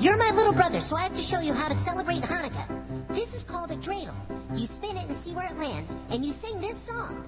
[0.00, 2.66] You're my little brother, so I have to show you how to celebrate Hanukkah.
[3.08, 4.14] This is called a dreidel.
[4.56, 7.22] You spin it and see where it lands, and you sing this song.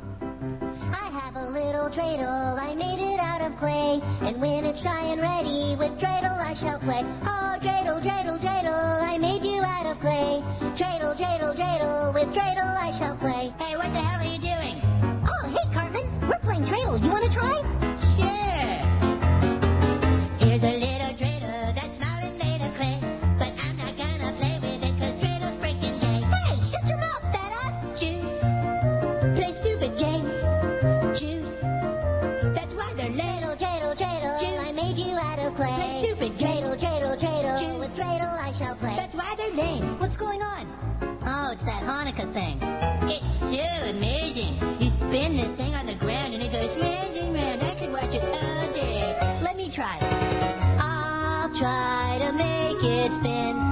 [0.91, 4.01] I have a little dreidel, I made it out of clay.
[4.23, 7.05] And when it's dry and ready, with dreidel I shall play.
[7.25, 10.43] Oh, dreidel, dreidel, dreidel, I made you out of clay.
[10.75, 13.53] Dreidel, dreidel, dreidel, with dreidel I shall play.
[13.59, 14.81] Hey, what the hell are you doing?
[15.29, 17.05] Oh, hey, Cartman, we're playing dreidel.
[17.05, 17.72] You want to try?
[29.83, 31.19] Stupid games.
[31.19, 31.51] Choose.
[32.55, 33.57] That's why they're little.
[33.57, 34.61] dreidel, dreidel, Choose.
[34.61, 35.75] I made you out of clay.
[35.75, 37.79] Play stupid Dreidel, dreidel, dreidel, Choose.
[37.81, 38.95] with dreidel I shall play.
[38.97, 39.99] That's why they're lame.
[39.99, 40.69] What's going on?
[41.27, 42.59] Oh, it's that Hanukkah thing.
[43.11, 44.57] It's so amazing.
[44.81, 47.63] You spin this thing on the ground and it goes round and round.
[47.63, 49.39] I could watch it all day.
[49.43, 49.99] Let me try.
[50.79, 53.72] I'll try to make it spin.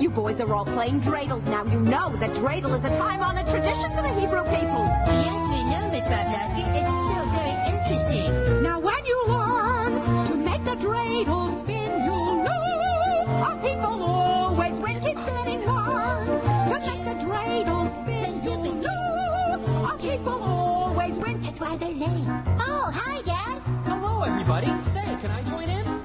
[0.00, 1.64] You boys are all playing dreidel now.
[1.64, 4.86] You know that dreidel is a time-honored tradition for the Hebrew people.
[5.08, 6.64] Yes, we know, Miss Bobnowski.
[6.78, 8.62] It's so very interesting.
[8.62, 15.00] Now, when you learn to make the dreidel spin, you'll know our people always win.
[15.00, 16.26] Keep spinning hard
[16.68, 18.44] to make the dreidel spin.
[18.44, 21.42] You'll know our people always win.
[21.42, 22.44] That's why they're lame.
[22.60, 23.58] Oh, hi, Dad.
[23.84, 24.68] Hello, everybody.
[24.84, 25.97] Say, can I join in?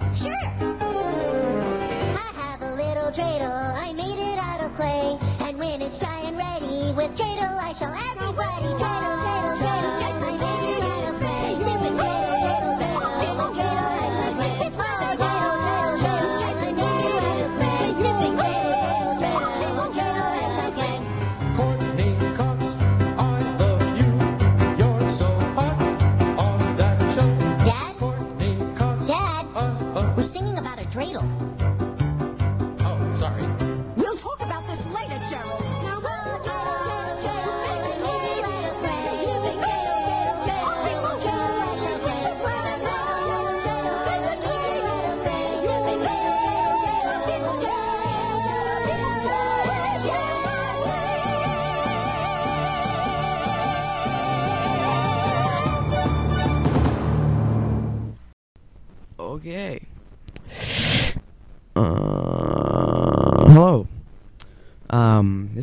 [4.76, 5.18] Clay.
[5.40, 8.70] And when it's dry and ready, with dreidel I shall everybody.
[8.82, 9.53] Dreidel, dreidel,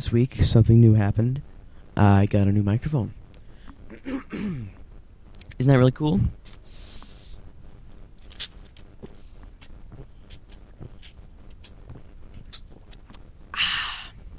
[0.01, 1.43] this week something new happened.
[1.95, 3.13] I got a new microphone.
[4.03, 4.71] Isn't
[5.59, 6.19] that really cool?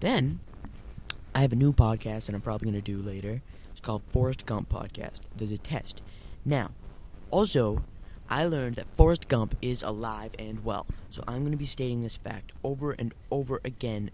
[0.01, 0.41] Then
[1.35, 3.43] I have a new podcast that I'm probably going to do later.
[3.71, 5.21] It's called Forrest Gump Podcast.
[5.37, 6.01] There's a test.
[6.45, 6.71] Now,
[7.31, 7.85] also,
[8.29, 10.87] I learned that Forrest Gump is alive and well.
[11.11, 14.11] So I'm going to be stating this fact over and over again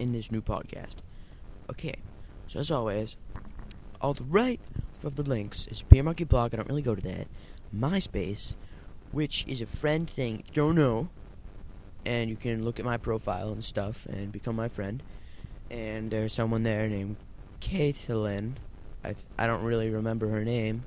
[0.00, 0.96] in this new podcast.
[1.70, 1.94] Okay,
[2.48, 3.16] so as always,
[4.00, 4.60] all the right
[5.04, 6.52] of the links is Beer Monkey Blog.
[6.52, 7.28] I don't really go to that.
[7.74, 8.56] MySpace,
[9.12, 10.42] which is a friend thing.
[10.52, 11.10] Don't know.
[12.04, 15.02] And you can look at my profile and stuff and become my friend.
[15.70, 17.16] And there's someone there named
[17.60, 18.54] Caitlin.
[19.04, 20.84] I I don't really remember her name.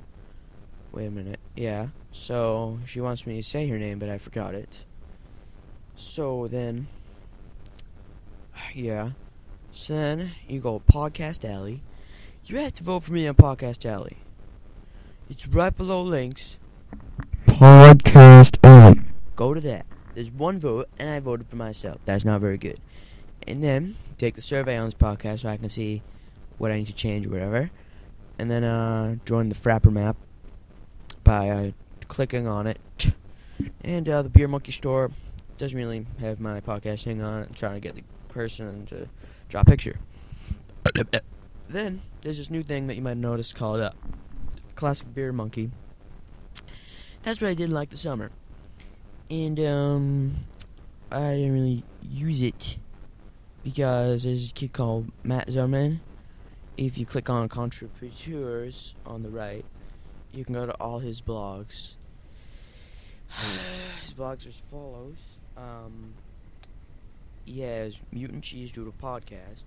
[0.92, 1.40] Wait a minute.
[1.56, 1.88] Yeah.
[2.12, 4.86] So she wants me to say her name, but I forgot it.
[5.96, 6.88] So then,
[8.74, 9.12] yeah.
[9.72, 11.82] So then you go Podcast Alley.
[12.46, 14.18] You have to vote for me on Podcast Alley.
[15.30, 16.60] It's right below links.
[17.48, 19.02] Podcast Alley.
[19.36, 19.86] Go to that.
[20.14, 22.02] There's one vote, and I voted for myself.
[22.06, 22.80] That's not very good.
[23.48, 26.02] And then take the survey on this podcast so I can see
[26.58, 27.72] what I need to change or whatever.
[28.38, 30.18] And then uh, join the Frappr map
[31.24, 31.72] by uh,
[32.08, 32.80] clicking on it.
[33.82, 35.12] And uh, the Beer Monkey store
[35.58, 37.48] doesn't really have my podcast thing on it.
[37.50, 39.08] I'm trying to get the person to
[39.50, 39.98] draw a picture.
[41.70, 43.92] then there's this new thing that you might notice called uh,
[44.76, 45.72] Classic Beer Monkey.
[47.24, 48.32] That's what I did like the summer.
[49.30, 50.36] And um
[51.12, 52.78] I didn't really use it
[53.64, 56.00] because there's a kid called Matt Zerman.
[56.76, 59.64] If you click on contributors on the right,
[60.34, 61.94] you can go to all his blogs.
[64.02, 65.18] his blogs are as follows.
[65.56, 66.16] Um,
[67.46, 69.64] he has Mutant Cheese Doodle podcast.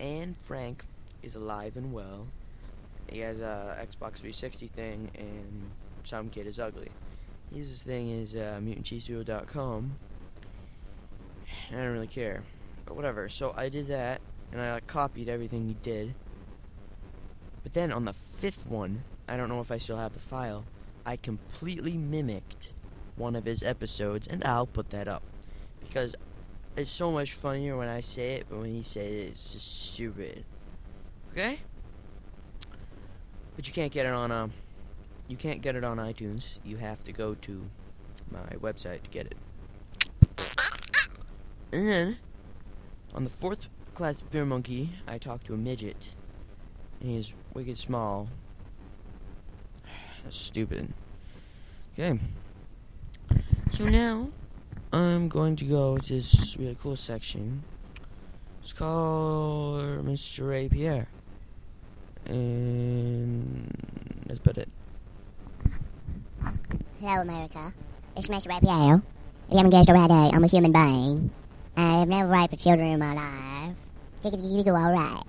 [0.00, 0.84] And Frank
[1.22, 2.28] is alive and well.
[3.10, 5.70] He has a Xbox 360 thing, and
[6.04, 6.90] some kid is ugly.
[7.52, 9.96] His thing is uh, mutantcheesedoodle.com.
[11.70, 12.42] I don't really care,
[12.84, 13.28] but whatever.
[13.28, 14.20] So I did that,
[14.52, 16.14] and I like, copied everything he did.
[17.62, 20.64] But then on the fifth one, I don't know if I still have the file.
[21.04, 22.72] I completely mimicked
[23.16, 25.22] one of his episodes, and I'll put that up
[25.80, 26.14] because
[26.78, 29.92] it's so much funnier when I say it, but when he says it, it's just
[29.92, 30.44] stupid.
[31.32, 31.58] Okay?
[33.56, 34.52] But you can't get it on um,
[35.26, 36.58] you can't get it on iTunes.
[36.64, 37.68] You have to go to
[38.30, 39.36] my website to get it.
[41.72, 42.18] And then
[43.12, 46.10] on the fourth class beer monkey, I talked to a midget,
[47.00, 48.28] and he's wicked small.
[50.22, 50.92] That's stupid.
[51.98, 52.20] Okay.
[53.70, 54.28] So now
[54.92, 57.62] I'm going to go to this really cool section.
[58.62, 60.54] It's called Mr.
[60.54, 60.68] A.
[60.68, 61.08] Pierre.
[62.24, 63.70] And
[64.26, 64.68] that's about it.
[67.00, 67.74] Hello, America.
[68.16, 68.48] It's Mr.
[68.48, 69.02] Raphael.
[69.48, 71.30] If you haven't guessed already, I'm a human being.
[71.76, 73.76] I have never raped children in my life.
[74.22, 75.22] Go all right.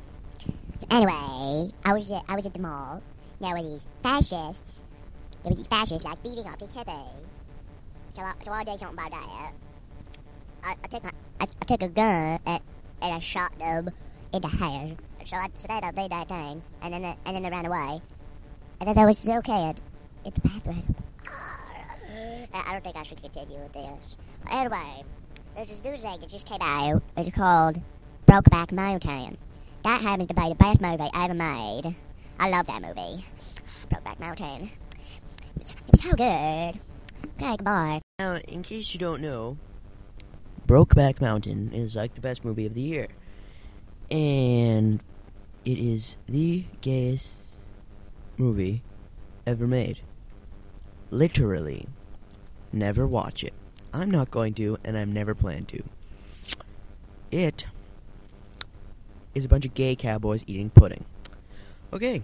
[0.89, 3.03] Anyway, I was at, I was at the mall.
[3.41, 4.83] There were these fascists.
[5.43, 7.05] There was these fascists like beating up this hippie.
[8.15, 9.51] So, I, so I'll do something about that.
[10.63, 12.61] I, I took my, I, I took a gun and,
[13.01, 13.89] and I shot them
[14.33, 14.97] in the head.
[15.25, 18.01] So I so I did that thing, and then and then they ran away.
[18.79, 19.75] And then there was this little
[20.25, 20.95] in the bathroom.
[22.53, 24.17] I don't think I should continue with this.
[24.49, 25.03] Anyway,
[25.55, 27.03] there's this new thing that just came out.
[27.17, 27.79] It's called
[28.25, 29.37] Brokeback Mountain.
[29.83, 31.95] That happens to be the best movie I ever made.
[32.39, 33.25] I love that movie.
[33.91, 34.71] Brokeback Mountain.
[35.59, 36.79] It's, it's so good.
[37.25, 38.01] Okay, goodbye.
[38.19, 39.57] Now, in case you don't know,
[40.67, 43.07] Brokeback Mountain is like the best movie of the year.
[44.11, 45.01] And
[45.65, 47.29] it is the gayest
[48.37, 48.81] movie
[49.45, 49.99] ever made.
[51.11, 51.87] Literally.
[52.71, 53.53] Never watch it.
[53.93, 55.83] I'm not going to, and I'm never plan to.
[57.31, 57.65] It
[59.33, 61.05] is a bunch of gay cowboys eating pudding.
[61.91, 62.21] Okay.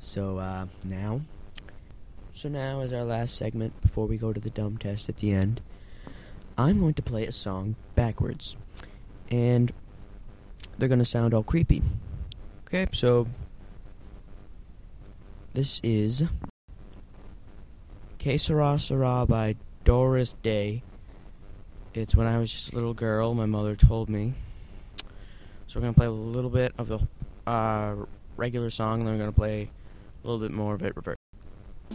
[0.00, 1.20] So, uh, now.
[2.36, 5.30] So, now, as our last segment before we go to the dumb test at the
[5.30, 5.60] end,
[6.58, 8.56] I'm going to play a song backwards.
[9.30, 9.72] And
[10.76, 11.80] they're going to sound all creepy.
[12.66, 13.28] Okay, so.
[15.52, 16.24] This is.
[18.18, 20.82] Que Sera Sera by Doris Day.
[21.94, 24.34] It's when I was just a little girl, my mother told me.
[25.68, 26.98] So we're going to play a little bit of the
[27.46, 27.94] uh,
[28.36, 29.70] regular song, and then we're going to play
[30.24, 31.16] a little bit more of it reverse.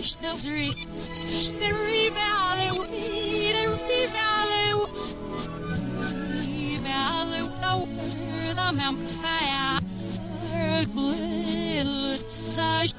[0.00, 0.72] Valley,
[2.10, 2.70] valley,
[4.08, 4.80] valley,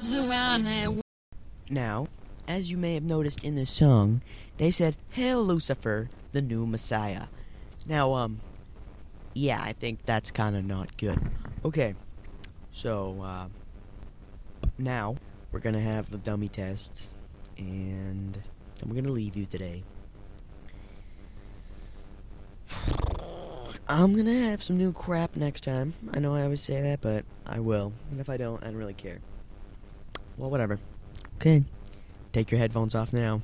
[0.00, 1.02] the
[1.68, 2.06] Now,
[2.46, 4.22] as you may have noticed in this song,
[4.58, 7.26] they said, Hail Lucifer, the new Messiah.
[7.84, 8.40] Now, um,
[9.34, 11.18] yeah, I think that's kind of not good.
[11.64, 11.96] Okay,
[12.70, 13.48] so, uh,
[14.78, 15.16] now,
[15.52, 17.08] we're gonna have the dummy test,
[17.58, 19.84] and then we're gonna leave you today.
[23.88, 25.94] I'm gonna have some new crap next time.
[26.14, 27.92] I know I always say that, but I will.
[28.10, 29.18] And if I don't, I don't really care.
[30.38, 30.80] Well, whatever.
[31.36, 31.64] Okay.
[32.32, 33.42] Take your headphones off now,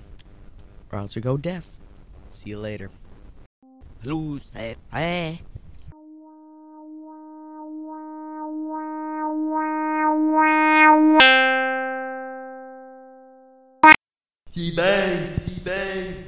[0.90, 1.70] or else you go deaf.
[2.30, 2.90] See you later.
[4.02, 4.58] Lucifer.
[4.58, 5.40] She bang,
[14.58, 15.38] she bang,